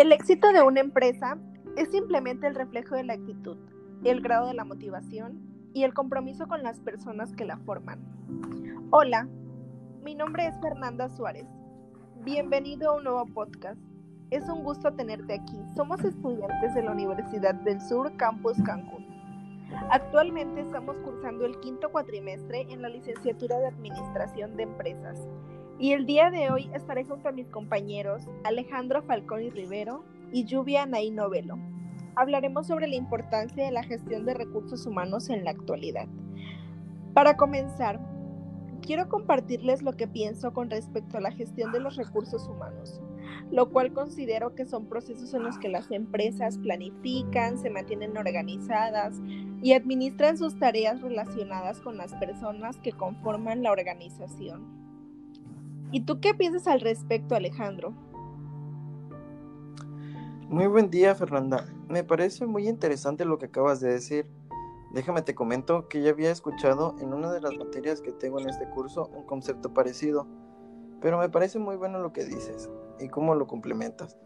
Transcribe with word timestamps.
El 0.00 0.12
éxito 0.12 0.50
de 0.54 0.62
una 0.62 0.80
empresa 0.80 1.36
es 1.76 1.90
simplemente 1.90 2.46
el 2.46 2.54
reflejo 2.54 2.94
de 2.94 3.04
la 3.04 3.12
actitud, 3.12 3.58
el 4.02 4.22
grado 4.22 4.46
de 4.46 4.54
la 4.54 4.64
motivación 4.64 5.38
y 5.74 5.82
el 5.82 5.92
compromiso 5.92 6.48
con 6.48 6.62
las 6.62 6.80
personas 6.80 7.34
que 7.34 7.44
la 7.44 7.58
forman. 7.58 8.00
Hola, 8.88 9.28
mi 10.02 10.14
nombre 10.14 10.46
es 10.46 10.58
Fernanda 10.62 11.10
Suárez. 11.10 11.44
Bienvenido 12.24 12.88
a 12.88 12.96
un 12.96 13.04
nuevo 13.04 13.26
podcast. 13.26 13.78
Es 14.30 14.48
un 14.48 14.64
gusto 14.64 14.90
tenerte 14.94 15.34
aquí. 15.34 15.60
Somos 15.76 16.02
estudiantes 16.02 16.74
de 16.74 16.82
la 16.82 16.92
Universidad 16.92 17.54
del 17.56 17.78
Sur 17.82 18.16
Campus 18.16 18.56
Cancún. 18.64 19.06
Actualmente 19.90 20.62
estamos 20.62 20.96
cursando 21.04 21.44
el 21.44 21.60
quinto 21.60 21.92
cuatrimestre 21.92 22.62
en 22.70 22.80
la 22.80 22.88
licenciatura 22.88 23.58
de 23.58 23.66
Administración 23.66 24.56
de 24.56 24.62
Empresas. 24.62 25.20
Y 25.80 25.92
el 25.94 26.04
día 26.04 26.30
de 26.30 26.50
hoy 26.50 26.70
estaré 26.74 27.04
junto 27.04 27.30
a 27.30 27.32
mis 27.32 27.48
compañeros 27.48 28.28
Alejandro 28.44 29.02
Falcón 29.02 29.42
y 29.42 29.48
Rivero 29.48 30.04
y 30.30 30.44
Lluvia 30.44 30.84
Naí 30.84 31.10
Novelo. 31.10 31.58
Hablaremos 32.16 32.66
sobre 32.66 32.86
la 32.86 32.96
importancia 32.96 33.64
de 33.64 33.70
la 33.70 33.82
gestión 33.82 34.26
de 34.26 34.34
recursos 34.34 34.84
humanos 34.86 35.30
en 35.30 35.42
la 35.42 35.52
actualidad. 35.52 36.06
Para 37.14 37.38
comenzar, 37.38 37.98
quiero 38.82 39.08
compartirles 39.08 39.80
lo 39.80 39.96
que 39.96 40.06
pienso 40.06 40.52
con 40.52 40.68
respecto 40.68 41.16
a 41.16 41.22
la 41.22 41.32
gestión 41.32 41.72
de 41.72 41.80
los 41.80 41.96
recursos 41.96 42.46
humanos 42.46 43.00
lo 43.50 43.70
cual 43.70 43.92
considero 43.92 44.54
que 44.54 44.66
son 44.66 44.86
procesos 44.86 45.34
en 45.34 45.42
los 45.42 45.58
que 45.58 45.68
las 45.68 45.90
empresas 45.90 46.58
planifican, 46.58 47.58
se 47.58 47.70
mantienen 47.70 48.16
organizadas 48.16 49.20
y 49.62 49.72
administran 49.72 50.38
sus 50.38 50.58
tareas 50.58 51.00
relacionadas 51.00 51.80
con 51.80 51.96
las 51.96 52.14
personas 52.14 52.78
que 52.78 52.92
conforman 52.92 53.62
la 53.62 53.72
organización. 53.72 54.79
¿Y 55.92 56.02
tú 56.02 56.20
qué 56.20 56.34
piensas 56.34 56.68
al 56.68 56.80
respecto, 56.80 57.34
Alejandro? 57.34 57.92
Muy 60.48 60.66
buen 60.66 60.90
día, 60.90 61.14
Fernanda. 61.14 61.66
Me 61.88 62.04
parece 62.04 62.46
muy 62.46 62.68
interesante 62.68 63.24
lo 63.24 63.38
que 63.38 63.46
acabas 63.46 63.80
de 63.80 63.92
decir. 63.92 64.26
Déjame 64.92 65.22
te 65.22 65.34
comento 65.34 65.88
que 65.88 66.02
ya 66.02 66.10
había 66.10 66.30
escuchado 66.30 66.94
en 67.00 67.12
una 67.12 67.32
de 67.32 67.40
las 67.40 67.56
materias 67.56 68.00
que 68.00 68.12
tengo 68.12 68.40
en 68.40 68.48
este 68.48 68.68
curso 68.68 69.10
un 69.16 69.24
concepto 69.24 69.72
parecido, 69.72 70.26
pero 71.00 71.18
me 71.18 71.28
parece 71.28 71.58
muy 71.58 71.76
bueno 71.76 71.98
lo 71.98 72.12
que 72.12 72.24
dices 72.24 72.68
y 72.98 73.08
cómo 73.08 73.34
lo 73.34 73.46
complementas. 73.46 74.16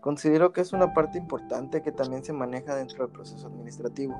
Considero 0.00 0.52
que 0.52 0.60
es 0.60 0.72
una 0.72 0.94
parte 0.94 1.18
importante 1.18 1.82
que 1.82 1.92
también 1.92 2.24
se 2.24 2.32
maneja 2.32 2.74
dentro 2.74 3.04
del 3.04 3.12
proceso 3.12 3.46
administrativo, 3.46 4.14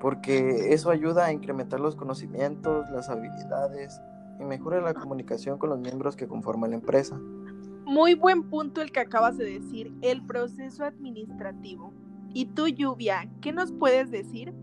porque 0.00 0.72
eso 0.72 0.90
ayuda 0.90 1.26
a 1.26 1.32
incrementar 1.32 1.80
los 1.80 1.96
conocimientos, 1.96 2.90
las 2.90 3.10
habilidades 3.10 4.00
y 4.40 4.44
mejora 4.44 4.80
la 4.80 4.94
comunicación 4.94 5.58
con 5.58 5.70
los 5.70 5.78
miembros 5.78 6.16
que 6.16 6.26
conforman 6.26 6.70
la 6.70 6.76
empresa. 6.76 7.18
Muy 7.84 8.14
buen 8.14 8.44
punto 8.44 8.80
el 8.80 8.92
que 8.92 9.00
acabas 9.00 9.36
de 9.36 9.44
decir, 9.44 9.92
el 10.02 10.24
proceso 10.24 10.84
administrativo. 10.84 11.92
¿Y 12.32 12.46
tú, 12.46 12.68
Lluvia, 12.68 13.28
qué 13.40 13.52
nos 13.52 13.72
puedes 13.72 14.10
decir? 14.10 14.54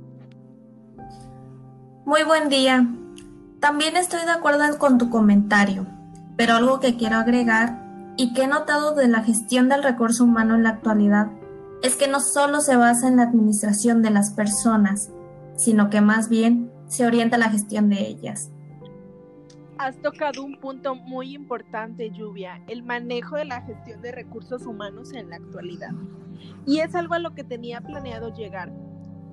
Muy 2.05 2.23
buen 2.23 2.49
día. 2.49 2.87
También 3.59 3.97
estoy 3.97 4.21
de 4.21 4.31
acuerdo 4.31 4.77
con 4.79 4.97
tu 4.97 5.09
comentario, 5.09 5.85
pero 6.37 6.55
algo 6.55 6.79
que 6.79 6.95
quiero 6.95 7.17
agregar 7.17 8.13
y 8.17 8.33
que 8.33 8.43
he 8.43 8.47
notado 8.47 8.95
de 8.95 9.07
la 9.07 9.21
gestión 9.21 9.69
del 9.69 9.83
recurso 9.83 10.23
humano 10.23 10.55
en 10.55 10.63
la 10.63 10.69
actualidad 10.69 11.27
es 11.83 11.95
que 11.95 12.07
no 12.07 12.19
solo 12.19 12.61
se 12.61 12.75
basa 12.75 13.07
en 13.07 13.17
la 13.17 13.23
administración 13.23 14.01
de 14.01 14.09
las 14.09 14.31
personas, 14.31 15.11
sino 15.55 15.89
que 15.89 16.01
más 16.01 16.29
bien 16.29 16.71
se 16.87 17.05
orienta 17.05 17.35
a 17.35 17.39
la 17.39 17.49
gestión 17.49 17.89
de 17.89 18.07
ellas. 18.07 18.49
Has 19.79 19.95
tocado 20.01 20.43
un 20.43 20.59
punto 20.59 20.93
muy 20.93 21.33
importante, 21.33 22.11
Lluvia, 22.11 22.61
el 22.67 22.83
manejo 22.83 23.37
de 23.37 23.45
la 23.45 23.61
gestión 23.61 24.01
de 24.01 24.11
recursos 24.11 24.65
humanos 24.65 25.13
en 25.13 25.29
la 25.29 25.37
actualidad. 25.37 25.93
Y 26.67 26.79
es 26.79 26.95
algo 26.95 27.13
a 27.13 27.19
lo 27.19 27.33
que 27.33 27.45
tenía 27.45 27.79
planeado 27.79 28.35
llegar. 28.35 28.73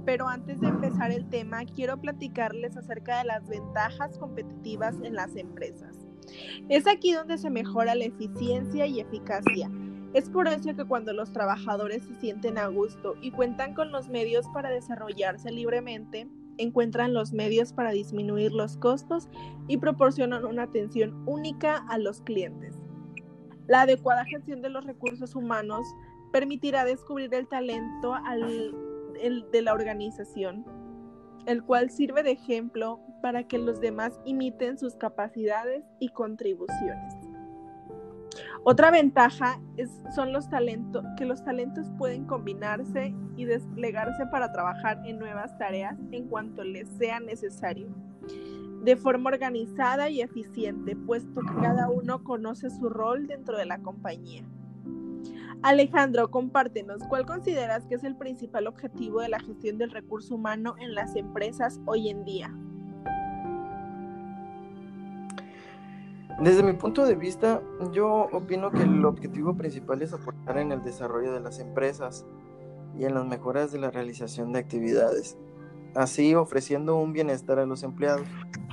Pero 0.05 0.29
antes 0.29 0.61
de 0.61 0.69
empezar 0.69 1.11
el 1.11 1.29
tema, 1.29 1.65
quiero 1.65 2.01
platicarles 2.01 2.77
acerca 2.77 3.19
de 3.19 3.25
las 3.25 3.49
ventajas 3.49 4.17
competitivas 4.19 4.95
en 5.03 5.17
las 5.17 5.35
empresas. 5.35 6.07
Es 6.69 6.87
aquí 6.87 7.13
donde 7.13 7.39
se 7.39 7.51
mejora 7.51 7.97
la 7.97 8.05
eficiencia 8.05 8.87
y 8.87 9.01
eficacia. 9.01 9.69
Es 10.15 10.31
por 10.31 10.47
eso 10.47 10.77
que 10.77 10.85
cuando 10.85 11.13
los 11.13 11.33
trabajadores 11.33 12.05
se 12.05 12.15
sienten 12.21 12.57
a 12.57 12.69
gusto 12.69 13.17
y 13.21 13.33
cuentan 13.33 13.75
con 13.75 13.91
los 13.91 14.09
medios 14.09 14.47
para 14.55 14.71
desarrollarse 14.71 15.51
libremente, 15.51 16.29
encuentran 16.59 17.15
los 17.15 17.33
medios 17.33 17.73
para 17.73 17.91
disminuir 17.91 18.53
los 18.53 18.77
costos 18.77 19.29
y 19.69 19.79
proporcionan 19.79 20.45
una 20.45 20.65
atención 20.65 21.23
única 21.27 21.85
a 21.89 21.99
los 21.99 22.21
clientes. 22.23 22.77
La 23.67 23.83
adecuada 23.83 24.25
gestión 24.25 24.63
de 24.63 24.71
los 24.71 24.85
recursos 24.85 25.35
humanos 25.35 25.87
permitirá 26.33 26.85
descubrir 26.85 27.35
el 27.35 27.49
talento 27.49 28.15
de 29.53 29.63
la 29.63 29.73
organización, 29.73 30.65
el 31.47 31.63
cual 31.65 31.91
sirve 31.91 32.23
de 32.23 32.33
ejemplo 32.33 33.01
para 33.23 33.49
que 33.49 33.59
los 33.59 33.81
demás 33.81 34.21
imiten 34.25 34.79
sus 34.79 34.95
capacidades 34.95 35.85
y 35.99 36.11
contribuciones. 36.11 37.16
Otra 38.69 38.91
ventaja 38.91 39.61
es, 39.77 40.03
son 40.13 40.33
los 40.33 40.51
talentos, 40.51 41.05
que 41.17 41.25
los 41.25 41.45
talentos 41.45 41.87
pueden 41.99 42.25
combinarse 42.25 43.15
y 43.37 43.45
desplegarse 43.45 44.27
para 44.27 44.51
trabajar 44.51 45.01
en 45.07 45.21
nuevas 45.21 45.57
tareas 45.57 45.97
en 46.11 46.27
cuanto 46.27 46.65
les 46.65 46.89
sea 46.99 47.21
necesario, 47.21 47.87
de 48.83 48.97
forma 48.97 49.31
organizada 49.31 50.11
y 50.11 50.21
eficiente, 50.21 50.97
puesto 50.97 51.43
que 51.43 51.63
cada 51.63 51.89
uno 51.89 52.25
conoce 52.25 52.69
su 52.71 52.89
rol 52.89 53.29
dentro 53.29 53.57
de 53.57 53.67
la 53.67 53.79
compañía. 53.79 54.43
Alejandro, 55.63 56.33
compártenos, 56.33 57.05
¿cuál 57.09 57.25
consideras 57.25 57.87
que 57.87 57.95
es 57.95 58.03
el 58.03 58.17
principal 58.17 58.67
objetivo 58.67 59.21
de 59.21 59.29
la 59.29 59.39
gestión 59.39 59.79
del 59.79 59.93
recurso 59.93 60.35
humano 60.35 60.75
en 60.81 60.97
las 60.97 61.15
empresas 61.15 61.81
hoy 61.87 62.09
en 62.09 62.25
día? 62.25 62.53
Desde 66.41 66.63
mi 66.63 66.75
punto 66.75 67.07
de 67.07 67.15
vista, 67.15 67.63
yo 67.93 68.29
opino 68.31 68.71
que 68.71 68.83
el 68.83 69.05
objetivo 69.07 69.57
principal 69.57 70.03
es 70.03 70.13
aportar 70.13 70.59
en 70.59 70.71
el 70.71 70.83
desarrollo 70.83 71.33
de 71.33 71.41
las 71.41 71.61
empresas 71.61 72.27
y 72.99 73.07
en 73.07 73.15
las 73.15 73.25
mejoras 73.25 73.73
de 73.73 73.79
la 73.79 73.91
realización 73.91 74.53
de 74.53 74.59
actividades, 74.59 75.39
así 75.95 76.35
ofreciendo 76.35 76.99
un 76.99 77.15
bienestar 77.15 77.59
a 77.59 77.65
los 77.65 77.83
empleados. 77.83 78.27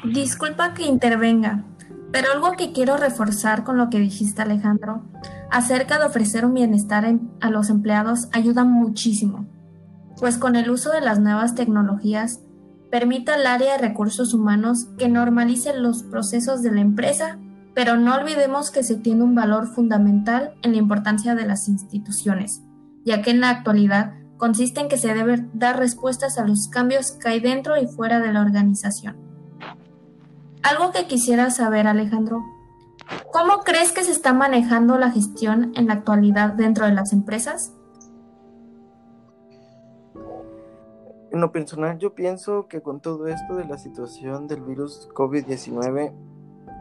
Disculpa 0.04 0.74
que 0.74 0.84
intervenga, 0.84 1.64
pero 2.12 2.34
algo 2.34 2.52
que 2.58 2.74
quiero 2.74 2.98
reforzar 2.98 3.64
con 3.64 3.78
lo 3.78 3.90
que 3.90 4.00
dijiste 4.00 4.42
Alejandro, 4.42 5.02
acerca 5.50 6.00
de 6.00 6.06
ofrecer 6.06 6.46
un 6.46 6.54
bienestar 6.54 7.06
a 7.40 7.50
los 7.50 7.70
empleados 7.70 8.28
ayuda 8.34 8.66
muchísimo, 8.66 9.46
pues 10.20 10.38
con 10.38 10.58
el 10.58 10.70
uso 10.70 10.92
de 10.92 11.00
las 11.00 11.22
nuevas 11.22 11.56
tecnologías 11.56 12.42
permite 12.92 13.32
al 13.32 13.48
área 13.48 13.78
de 13.78 13.88
recursos 13.88 14.34
humanos 14.34 14.88
que 14.98 15.08
normalice 15.08 15.76
los 15.76 16.04
procesos 16.04 16.62
de 16.62 16.72
la 16.72 16.82
empresa 16.82 17.40
pero 17.74 17.98
no 17.98 18.16
olvidemos 18.16 18.72
que 18.72 18.84
se 18.84 18.96
tiene 18.96 19.24
un 19.24 19.36
valor 19.36 19.68
fundamental 19.68 20.54
en 20.62 20.74
la 20.74 20.78
importancia 20.78 21.36
de 21.36 21.46
las 21.46 21.68
instituciones, 21.68 22.62
ya 23.04 23.22
que 23.22 23.32
en 23.32 23.42
la 23.42 23.50
actualidad 23.50 24.14
consiste 24.38 24.82
en 24.82 24.90
que 24.90 24.98
se 24.98 25.14
deben 25.14 25.50
dar 25.54 25.80
respuestas 25.80 26.38
a 26.38 26.46
los 26.46 26.68
cambios 26.68 27.14
que 27.14 27.30
hay 27.30 27.40
dentro 27.40 27.78
y 27.78 27.88
fuera 27.88 28.20
de 28.20 28.32
la 28.32 28.42
organización. 28.42 29.18
Algo 30.62 30.92
que 30.92 31.08
quisiera 31.08 31.50
saber, 31.50 31.88
Alejandro, 31.88 32.44
¿cómo 33.32 33.60
crees 33.60 33.92
que 33.92 34.04
se 34.04 34.12
está 34.12 34.34
manejando 34.34 34.98
la 34.98 35.12
gestión 35.12 35.74
en 35.76 35.88
la 35.88 35.94
actualidad 35.94 36.54
dentro 36.54 36.86
de 36.86 36.94
las 36.94 37.12
empresas? 37.12 37.74
En 41.32 41.42
lo 41.42 41.52
personal, 41.52 41.98
yo 41.98 42.14
pienso 42.14 42.68
que 42.68 42.82
con 42.82 43.02
todo 43.02 43.28
esto 43.28 43.56
de 43.56 43.66
la 43.66 43.80
situación 43.80 44.48
del 44.48 44.62
virus 44.62 45.10
COVID-19, 45.16 46.14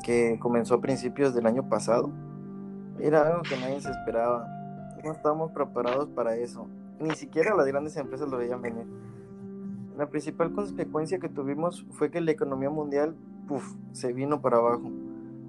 que 0.03 0.39
comenzó 0.41 0.75
a 0.75 0.81
principios 0.81 1.35
del 1.35 1.47
año 1.47 1.69
pasado. 1.69 2.11
Era 3.01 3.27
algo 3.27 3.43
que 3.43 3.57
nadie 3.57 3.81
se 3.81 3.91
esperaba. 3.91 4.47
No 5.03 5.13
estábamos 5.13 5.53
preparados 5.53 6.09
para 6.11 6.37
eso. 6.37 6.69
Ni 7.01 7.15
siquiera 7.15 7.55
las 7.55 7.67
grandes 7.67 7.97
empresas 7.97 8.29
lo 8.29 8.37
veían 8.37 8.63
venir. 8.63 8.87
La 9.97 10.09
principal 10.09 10.53
consecuencia 10.53 11.19
que 11.19 11.29
tuvimos 11.29 11.87
fue 11.91 12.11
que 12.11 12.21
la 12.21 12.31
economía 12.31 12.71
mundial 12.71 13.17
puff, 13.47 13.75
se 13.93 14.13
vino 14.13 14.41
para 14.41 14.59
abajo. 14.59 14.91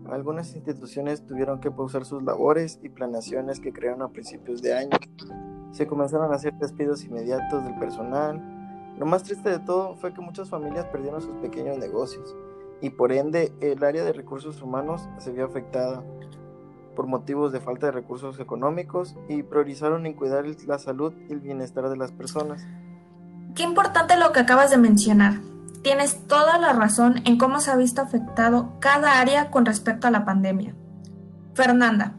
Algunas 0.10 0.54
instituciones 0.56 1.26
tuvieron 1.26 1.60
que 1.60 1.72
pausar 1.72 2.06
sus 2.06 2.24
labores 2.24 2.80
y 2.82 2.90
planeaciones 2.90 3.60
que 3.60 3.72
crearon 3.72 4.02
a 4.02 4.10
principios 4.10 4.62
de 4.62 4.74
año. 4.74 4.98
Se 5.72 5.88
comenzaron 5.88 6.32
a 6.32 6.36
hacer 6.36 6.54
despidos 6.56 7.04
inmediatos 7.06 7.64
del 7.64 7.76
personal. 7.80 8.42
Lo 9.00 9.06
más 9.06 9.24
triste 9.24 9.50
de 9.50 9.60
todo 9.60 9.96
fue 9.96 10.14
que 10.14 10.22
muchas 10.22 10.50
familias 10.50 10.86
perdieron 10.88 11.22
sus 11.22 11.36
pequeños 11.36 11.78
negocios 11.78 12.36
y 12.84 12.92
por 12.92 13.12
ende 13.12 13.52
el 13.62 13.84
área 13.84 14.04
de 14.04 14.14
recursos 14.14 14.62
humanos 14.62 15.10
se 15.18 15.32
vio 15.32 15.46
afectada 15.46 16.04
por 16.96 17.08
motivos 17.08 17.52
de 17.52 17.60
falta 17.60 17.88
de 17.88 17.94
recursos 17.94 18.40
económicos 18.40 19.16
y 19.28 19.42
priorizaron 19.42 20.06
en 20.06 20.14
cuidar 20.14 20.46
la 20.68 20.78
salud 20.78 21.14
y 21.28 21.34
el 21.34 21.40
bienestar 21.40 21.90
de 21.90 21.98
las 21.98 22.12
personas. 22.12 22.64
Qué 23.56 23.64
importante 23.64 24.16
lo 24.18 24.32
que 24.32 24.42
acabas 24.42 24.70
de 24.70 24.78
mencionar. 24.78 25.40
Tienes 25.82 26.28
toda 26.28 26.60
la 26.60 26.74
razón 26.74 27.16
en 27.26 27.40
cómo 27.40 27.60
se 27.60 27.72
ha 27.72 27.76
visto 27.76 28.02
afectado 28.02 28.74
cada 28.80 29.20
área 29.20 29.50
con 29.50 29.66
respecto 29.66 30.08
a 30.08 30.12
la 30.12 30.24
pandemia. 30.24 30.76
Fernanda, 31.56 32.14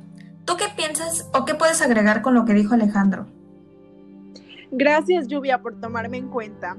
¿Tú 0.44 0.56
qué 0.58 0.66
piensas 0.76 1.28
o 1.32 1.44
qué 1.44 1.55
puedes 1.55 1.81
agregar 1.81 2.20
con 2.20 2.34
lo 2.34 2.44
que 2.44 2.52
dijo 2.52 2.75
Alejandro? 2.75 3.26
Gracias, 4.70 5.26
Lluvia, 5.26 5.62
por 5.62 5.81
tomarme 5.81 6.19
en 6.19 6.28
cuenta. 6.28 6.76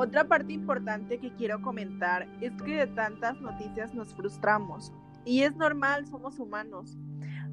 Otra 0.00 0.28
parte 0.28 0.52
importante 0.52 1.18
que 1.18 1.32
quiero 1.32 1.60
comentar 1.60 2.28
es 2.40 2.52
que 2.62 2.76
de 2.76 2.86
tantas 2.86 3.40
noticias 3.40 3.94
nos 3.94 4.14
frustramos. 4.14 4.92
Y 5.24 5.42
es 5.42 5.56
normal, 5.56 6.06
somos 6.06 6.38
humanos. 6.38 6.96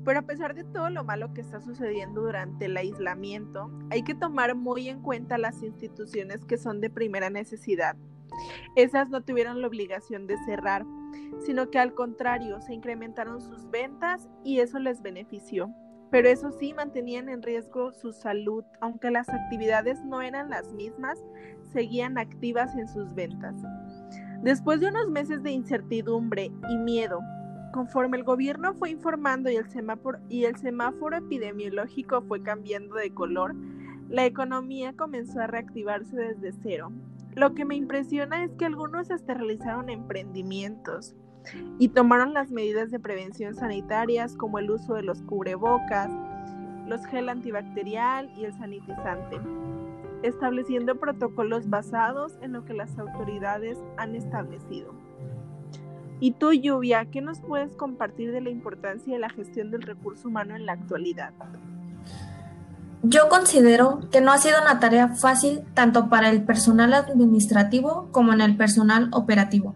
Pero 0.03 0.19
a 0.19 0.21
pesar 0.27 0.53
de 0.53 0.63
todo 0.63 0.91
lo 0.91 1.03
malo 1.03 1.33
que 1.33 1.41
está 1.41 1.59
sucediendo 1.59 2.21
durante 2.21 2.65
el 2.65 2.77
aislamiento, 2.77 3.71
hay 3.89 4.03
que 4.03 4.13
tomar 4.13 4.53
muy 4.53 4.89
en 4.89 5.01
cuenta 5.01 5.39
las 5.39 5.63
instituciones 5.63 6.45
que 6.45 6.59
son 6.59 6.81
de 6.81 6.91
primera 6.91 7.31
necesidad. 7.31 7.95
Esas 8.75 9.09
no 9.09 9.23
tuvieron 9.23 9.59
la 9.59 9.67
obligación 9.67 10.27
de 10.27 10.37
cerrar, 10.45 10.85
sino 11.47 11.71
que 11.71 11.79
al 11.79 11.95
contrario, 11.95 12.61
se 12.61 12.75
incrementaron 12.75 13.41
sus 13.41 13.71
ventas 13.71 14.29
y 14.43 14.59
eso 14.59 14.77
les 14.77 15.01
benefició. 15.01 15.73
Pero 16.11 16.29
eso 16.29 16.51
sí, 16.51 16.73
mantenían 16.73 17.29
en 17.29 17.41
riesgo 17.41 17.91
su 17.91 18.13
salud, 18.13 18.63
aunque 18.79 19.11
las 19.11 19.27
actividades 19.29 20.03
no 20.03 20.21
eran 20.21 20.49
las 20.49 20.71
mismas, 20.73 21.19
seguían 21.73 22.17
activas 22.17 22.75
en 22.75 22.87
sus 22.87 23.13
ventas. 23.15 23.55
Después 24.41 24.79
de 24.79 24.87
unos 24.87 25.09
meses 25.09 25.41
de 25.43 25.51
incertidumbre 25.51 26.51
y 26.69 26.77
miedo 26.77 27.19
Conforme 27.75 28.15
el 28.15 28.23
gobierno 28.23 28.73
fue 28.73 28.89
informando 28.91 29.49
y 29.49 29.57
el, 29.57 30.55
semáforo, 30.55 31.17
epidemiológico 31.17 32.21
fue 32.21 32.41
cambiando 32.41 32.95
de 32.95 33.13
color, 33.13 33.53
la 34.07 34.25
economía 34.25 34.93
comenzó 34.95 35.41
a 35.41 35.47
reactivarse 35.47 36.15
desde 36.15 36.53
cero. 36.63 36.93
Lo 37.33 37.53
que 37.53 37.65
me 37.65 37.75
impresiona 37.75 38.45
es 38.45 38.51
que 38.53 38.63
algunos 38.63 39.11
hasta 39.11 39.33
realizaron 39.33 39.89
emprendimientos 39.89 41.17
y 41.79 41.89
tomaron 41.89 42.33
las 42.33 42.51
medidas 42.51 42.91
de 42.91 42.99
prevención 42.99 43.55
sanitarias 43.55 44.35
como 44.35 44.59
el 44.59 44.71
uso 44.71 44.93
de 44.93 45.03
los 45.03 45.21
cubrebocas, 45.23 46.09
los 46.87 47.05
gel 47.07 47.29
antibacterial 47.29 48.31
y 48.37 48.45
el 48.45 48.53
sanitizante, 48.53 49.39
estableciendo 50.23 50.95
protocolos 50.95 51.69
basados 51.69 52.37
en 52.41 52.53
lo 52.53 52.65
que 52.65 52.73
las 52.73 52.97
autoridades 52.97 53.77
han 53.97 54.15
establecido. 54.15 54.93
Y 56.19 56.31
tú, 56.31 56.53
Lluvia, 56.53 57.05
¿qué 57.11 57.21
nos 57.21 57.39
puedes 57.41 57.73
compartir 57.73 58.31
de 58.31 58.41
la 58.41 58.49
importancia 58.49 59.13
de 59.13 59.19
la 59.19 59.29
gestión 59.29 59.69
del 59.69 59.81
recurso 59.81 60.29
humano 60.29 60.55
en 60.55 60.65
la 60.65 60.73
actualidad? 60.73 61.33
Yo 63.03 63.29
considero 63.29 63.99
que 64.11 64.21
no 64.21 64.31
ha 64.31 64.37
sido 64.37 64.61
una 64.61 64.79
tarea 64.79 65.09
fácil 65.09 65.61
tanto 65.73 66.09
para 66.09 66.29
el 66.29 66.43
personal 66.43 66.93
administrativo 66.93 68.07
como 68.11 68.33
en 68.33 68.41
el 68.41 68.57
personal 68.57 69.09
operativo. 69.11 69.75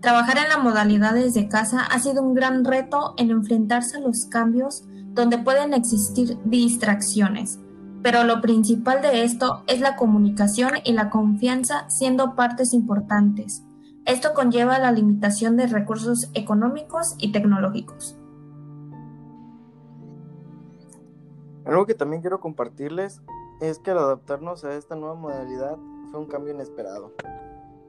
Trabajar 0.00 0.38
en 0.38 0.48
la 0.48 0.58
modalidad 0.58 1.14
desde 1.14 1.48
casa 1.48 1.80
ha 1.82 1.98
sido 1.98 2.22
un 2.22 2.34
gran 2.34 2.64
reto 2.64 3.14
en 3.16 3.30
enfrentarse 3.30 3.96
a 3.96 4.00
los 4.00 4.26
cambios 4.26 4.84
donde 5.12 5.38
pueden 5.38 5.72
existir 5.72 6.38
distracciones, 6.44 7.58
pero 8.02 8.22
lo 8.24 8.40
principal 8.40 9.00
de 9.00 9.24
esto 9.24 9.62
es 9.66 9.80
la 9.80 9.96
comunicación 9.96 10.72
y 10.84 10.92
la 10.92 11.08
confianza 11.08 11.88
siendo 11.88 12.36
partes 12.36 12.74
importantes. 12.74 13.64
Esto 14.04 14.34
conlleva 14.34 14.78
la 14.78 14.92
limitación 14.92 15.56
de 15.56 15.66
recursos 15.66 16.30
económicos 16.34 17.16
y 17.18 17.32
tecnológicos. 17.32 18.16
Algo 21.64 21.86
que 21.86 21.94
también 21.94 22.20
quiero 22.20 22.38
compartirles 22.38 23.22
es 23.60 23.80
que 23.80 23.90
al 23.90 23.98
adaptarnos 23.98 24.64
a 24.64 24.74
esta 24.74 24.94
nueva 24.94 25.16
modalidad 25.16 25.76
fue 26.12 26.20
un 26.20 26.26
cambio 26.26 26.52
inesperado, 26.52 27.12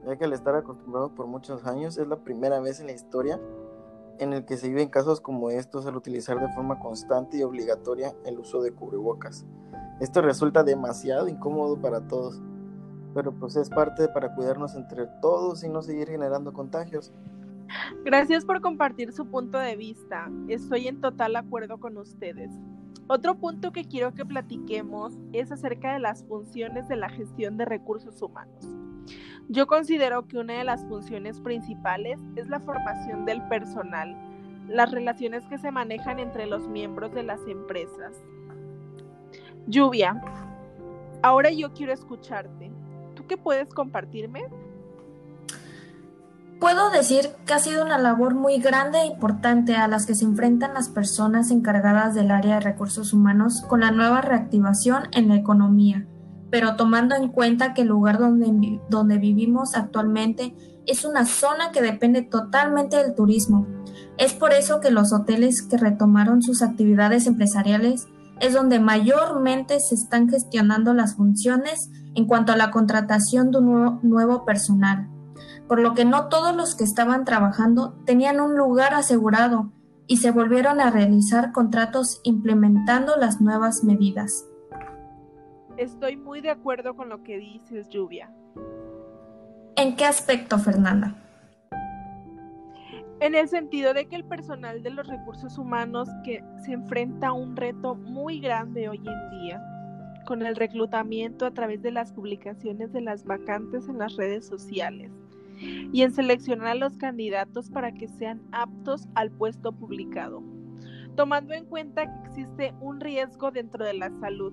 ya 0.06 0.16
que 0.16 0.24
al 0.24 0.32
estar 0.32 0.54
acostumbrado 0.54 1.14
por 1.14 1.26
muchos 1.26 1.66
años 1.66 1.98
es 1.98 2.06
la 2.06 2.16
primera 2.16 2.60
vez 2.60 2.80
en 2.80 2.86
la 2.86 2.92
historia 2.92 3.40
en 4.18 4.32
el 4.32 4.44
que 4.44 4.56
se 4.56 4.68
viven 4.68 4.88
casos 4.88 5.20
como 5.20 5.50
estos 5.50 5.86
al 5.86 5.96
utilizar 5.96 6.40
de 6.40 6.52
forma 6.52 6.78
constante 6.80 7.38
y 7.38 7.42
obligatoria 7.42 8.14
el 8.24 8.38
uso 8.38 8.62
de 8.62 8.72
cubrebocas. 8.72 9.46
Esto 10.00 10.22
resulta 10.22 10.62
demasiado 10.64 11.28
incómodo 11.28 11.80
para 11.80 12.06
todos, 12.06 12.40
pero 13.14 13.32
pues 13.32 13.56
es 13.56 13.70
parte 13.70 14.08
para 14.08 14.34
cuidarnos 14.34 14.74
entre 14.74 15.06
todos 15.20 15.64
y 15.64 15.68
no 15.68 15.82
seguir 15.82 16.08
generando 16.08 16.52
contagios. 16.52 17.12
Gracias 18.04 18.44
por 18.44 18.60
compartir 18.60 19.12
su 19.12 19.26
punto 19.26 19.58
de 19.58 19.76
vista. 19.76 20.30
Estoy 20.48 20.88
en 20.88 21.00
total 21.00 21.36
acuerdo 21.36 21.78
con 21.78 21.98
ustedes. 21.98 22.50
Otro 23.08 23.36
punto 23.36 23.72
que 23.72 23.84
quiero 23.84 24.12
que 24.14 24.24
platiquemos 24.24 25.18
es 25.32 25.50
acerca 25.50 25.92
de 25.92 25.98
las 25.98 26.24
funciones 26.24 26.88
de 26.88 26.96
la 26.96 27.08
gestión 27.08 27.56
de 27.56 27.64
recursos 27.64 28.20
humanos. 28.22 28.77
Yo 29.48 29.66
considero 29.66 30.26
que 30.26 30.38
una 30.38 30.54
de 30.54 30.64
las 30.64 30.84
funciones 30.86 31.40
principales 31.40 32.18
es 32.36 32.48
la 32.48 32.60
formación 32.60 33.24
del 33.24 33.42
personal, 33.48 34.16
las 34.68 34.90
relaciones 34.90 35.46
que 35.46 35.58
se 35.58 35.70
manejan 35.70 36.18
entre 36.18 36.46
los 36.46 36.68
miembros 36.68 37.12
de 37.14 37.22
las 37.22 37.40
empresas. 37.46 38.14
Lluvia, 39.66 40.22
ahora 41.22 41.50
yo 41.50 41.72
quiero 41.72 41.92
escucharte 41.92 42.70
qué 43.28 43.36
puedes 43.36 43.72
compartirme? 43.72 44.46
Puedo 46.58 46.90
decir 46.90 47.28
que 47.46 47.54
ha 47.54 47.60
sido 47.60 47.84
una 47.84 47.98
labor 47.98 48.34
muy 48.34 48.58
grande 48.58 48.98
e 48.98 49.06
importante 49.06 49.76
a 49.76 49.86
las 49.86 50.06
que 50.06 50.16
se 50.16 50.24
enfrentan 50.24 50.74
las 50.74 50.88
personas 50.88 51.52
encargadas 51.52 52.16
del 52.16 52.32
área 52.32 52.54
de 52.54 52.60
recursos 52.60 53.12
humanos 53.12 53.62
con 53.68 53.80
la 53.80 53.92
nueva 53.92 54.22
reactivación 54.22 55.04
en 55.12 55.28
la 55.28 55.36
economía, 55.36 56.04
pero 56.50 56.76
tomando 56.76 57.14
en 57.14 57.28
cuenta 57.28 57.74
que 57.74 57.82
el 57.82 57.88
lugar 57.88 58.18
donde, 58.18 58.80
donde 58.88 59.18
vivimos 59.18 59.74
actualmente 59.74 60.54
es 60.86 61.04
una 61.04 61.26
zona 61.26 61.70
que 61.70 61.82
depende 61.82 62.22
totalmente 62.22 62.96
del 62.96 63.14
turismo. 63.14 63.66
Es 64.16 64.32
por 64.32 64.52
eso 64.52 64.80
que 64.80 64.90
los 64.90 65.12
hoteles 65.12 65.62
que 65.62 65.76
retomaron 65.76 66.42
sus 66.42 66.62
actividades 66.62 67.26
empresariales 67.26 68.08
es 68.40 68.54
donde 68.54 68.80
mayormente 68.80 69.80
se 69.80 69.94
están 69.94 70.28
gestionando 70.28 70.94
las 70.94 71.16
funciones 71.16 71.90
en 72.14 72.26
cuanto 72.26 72.52
a 72.52 72.56
la 72.56 72.70
contratación 72.70 73.50
de 73.50 73.58
un 73.58 74.00
nuevo, 74.02 74.44
personal, 74.44 75.08
por 75.66 75.80
lo 75.80 75.94
que 75.94 76.04
no 76.04 76.28
todos 76.28 76.56
los 76.56 76.74
que 76.74 76.84
estaban 76.84 77.24
trabajando 77.24 77.94
tenían 78.06 78.40
un 78.40 78.56
lugar 78.56 78.94
asegurado 78.94 79.72
y 80.06 80.18
se 80.18 80.30
volvieron 80.30 80.80
a 80.80 80.90
realizar 80.90 81.52
contratos 81.52 82.20
implementando 82.22 83.16
las 83.16 83.40
nuevas 83.40 83.84
medidas. 83.84 84.46
Estoy 85.78 86.16
muy 86.16 86.40
de 86.40 86.50
acuerdo 86.50 86.94
con 86.96 87.08
lo 87.08 87.22
que 87.22 87.38
dices, 87.38 87.88
Lluvia. 87.88 88.30
¿En 89.76 89.96
qué 89.96 90.04
aspecto, 90.04 90.58
Fernanda? 90.58 91.14
en 93.20 93.34
el 93.34 93.48
sentido 93.48 93.94
de 93.94 94.06
que 94.06 94.16
el 94.16 94.24
personal 94.24 94.82
de 94.82 94.90
los 94.90 95.06
recursos 95.06 95.58
humanos 95.58 96.08
que 96.24 96.42
se 96.64 96.72
enfrenta 96.72 97.28
a 97.28 97.32
un 97.32 97.56
reto 97.56 97.94
muy 97.96 98.38
grande 98.38 98.88
hoy 98.88 98.98
en 98.98 99.40
día 99.40 99.60
con 100.24 100.42
el 100.42 100.54
reclutamiento 100.54 101.46
a 101.46 101.50
través 101.50 101.82
de 101.82 101.90
las 101.90 102.12
publicaciones 102.12 102.92
de 102.92 103.00
las 103.00 103.24
vacantes 103.24 103.88
en 103.88 103.98
las 103.98 104.14
redes 104.16 104.46
sociales 104.46 105.10
y 105.92 106.02
en 106.02 106.12
seleccionar 106.12 106.68
a 106.68 106.74
los 106.74 106.96
candidatos 106.96 107.70
para 107.70 107.92
que 107.92 108.06
sean 108.06 108.40
aptos 108.52 109.08
al 109.16 109.32
puesto 109.32 109.72
publicado, 109.72 110.42
tomando 111.16 111.54
en 111.54 111.64
cuenta 111.64 112.06
que 112.06 112.28
existe 112.28 112.74
un 112.80 113.00
riesgo 113.00 113.50
dentro 113.50 113.84
de 113.84 113.94
la 113.94 114.10
salud 114.20 114.52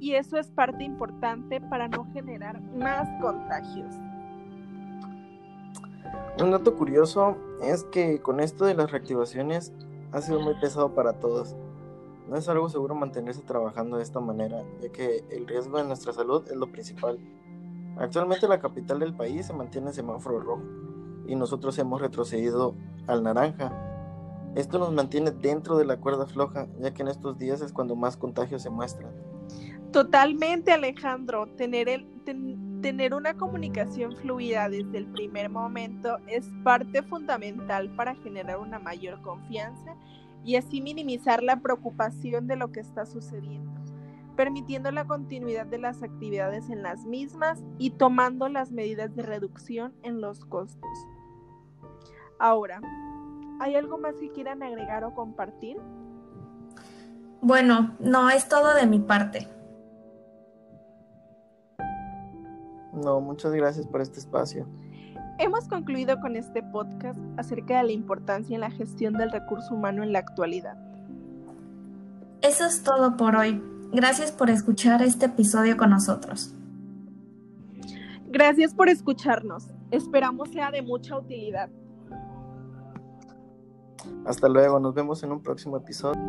y 0.00 0.14
eso 0.14 0.38
es 0.38 0.50
parte 0.50 0.82
importante 0.82 1.60
para 1.60 1.86
no 1.86 2.10
generar 2.12 2.60
más 2.74 3.06
contagios. 3.20 3.94
Un 6.42 6.50
dato 6.50 6.74
curioso 6.74 7.36
es 7.62 7.84
que 7.84 8.20
con 8.22 8.40
esto 8.40 8.64
de 8.64 8.74
las 8.74 8.90
reactivaciones 8.90 9.74
ha 10.12 10.22
sido 10.22 10.40
muy 10.40 10.54
pesado 10.54 10.94
para 10.94 11.20
todos. 11.20 11.54
No 12.28 12.36
es 12.36 12.48
algo 12.48 12.68
seguro 12.70 12.94
mantenerse 12.94 13.42
trabajando 13.42 13.98
de 13.98 14.02
esta 14.02 14.20
manera, 14.20 14.62
ya 14.80 14.90
que 14.90 15.22
el 15.30 15.46
riesgo 15.46 15.76
de 15.76 15.84
nuestra 15.84 16.12
salud 16.14 16.44
es 16.48 16.56
lo 16.56 16.72
principal. 16.72 17.18
Actualmente 17.98 18.48
la 18.48 18.60
capital 18.60 19.00
del 19.00 19.14
país 19.14 19.46
se 19.46 19.52
mantiene 19.52 19.88
en 19.88 19.94
semáforo 19.94 20.40
rojo 20.40 20.62
y 21.26 21.34
nosotros 21.34 21.78
hemos 21.78 22.00
retrocedido 22.00 22.74
al 23.06 23.22
naranja. 23.22 23.70
Esto 24.54 24.78
nos 24.78 24.92
mantiene 24.92 25.30
dentro 25.30 25.76
de 25.76 25.84
la 25.84 25.98
cuerda 25.98 26.26
floja, 26.26 26.66
ya 26.80 26.94
que 26.94 27.02
en 27.02 27.08
estos 27.08 27.36
días 27.36 27.60
es 27.60 27.72
cuando 27.72 27.96
más 27.96 28.16
contagios 28.16 28.62
se 28.62 28.70
muestran. 28.70 29.29
Totalmente, 29.92 30.72
Alejandro. 30.72 31.48
Tener 31.56 33.14
una 33.14 33.34
comunicación 33.34 34.16
fluida 34.16 34.68
desde 34.68 34.98
el 34.98 35.06
primer 35.06 35.50
momento 35.50 36.18
es 36.26 36.48
parte 36.62 37.02
fundamental 37.02 37.90
para 37.90 38.14
generar 38.14 38.58
una 38.58 38.78
mayor 38.78 39.20
confianza 39.20 39.96
y 40.44 40.56
así 40.56 40.80
minimizar 40.80 41.42
la 41.42 41.56
preocupación 41.60 42.46
de 42.46 42.56
lo 42.56 42.72
que 42.72 42.80
está 42.80 43.04
sucediendo, 43.04 43.70
permitiendo 44.36 44.90
la 44.92 45.06
continuidad 45.06 45.66
de 45.66 45.78
las 45.78 46.02
actividades 46.02 46.70
en 46.70 46.82
las 46.82 47.04
mismas 47.04 47.62
y 47.78 47.90
tomando 47.90 48.48
las 48.48 48.70
medidas 48.70 49.14
de 49.14 49.22
reducción 49.22 49.92
en 50.02 50.20
los 50.20 50.44
costos. 50.46 50.90
Ahora, 52.38 52.80
¿hay 53.58 53.74
algo 53.74 53.98
más 53.98 54.14
que 54.14 54.30
quieran 54.30 54.62
agregar 54.62 55.04
o 55.04 55.12
compartir? 55.12 55.76
Bueno, 57.42 57.96
no 57.98 58.30
es 58.30 58.48
todo 58.48 58.74
de 58.74 58.86
mi 58.86 59.00
parte. 59.00 59.48
No, 63.02 63.20
muchas 63.20 63.52
gracias 63.52 63.86
por 63.86 64.00
este 64.00 64.20
espacio. 64.20 64.66
Hemos 65.38 65.68
concluido 65.68 66.20
con 66.20 66.36
este 66.36 66.62
podcast 66.62 67.18
acerca 67.38 67.78
de 67.78 67.84
la 67.84 67.92
importancia 67.92 68.54
en 68.54 68.60
la 68.60 68.70
gestión 68.70 69.14
del 69.14 69.30
recurso 69.30 69.74
humano 69.74 70.02
en 70.02 70.12
la 70.12 70.18
actualidad. 70.18 70.76
Eso 72.42 72.66
es 72.66 72.82
todo 72.82 73.16
por 73.16 73.36
hoy. 73.36 73.62
Gracias 73.92 74.32
por 74.32 74.50
escuchar 74.50 75.02
este 75.02 75.26
episodio 75.26 75.76
con 75.76 75.90
nosotros. 75.90 76.54
Gracias 78.28 78.74
por 78.74 78.88
escucharnos. 78.88 79.68
Esperamos 79.90 80.50
sea 80.50 80.70
de 80.70 80.82
mucha 80.82 81.18
utilidad. 81.18 81.68
Hasta 84.24 84.48
luego, 84.48 84.78
nos 84.78 84.94
vemos 84.94 85.22
en 85.22 85.32
un 85.32 85.42
próximo 85.42 85.76
episodio. 85.76 86.20